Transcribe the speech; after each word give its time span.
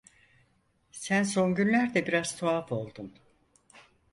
Sen 0.91 1.23
son 1.23 1.55
günlerde 1.55 2.07
biraz 2.07 2.35
tuhaf 2.37 2.71
oldun! 2.71 3.13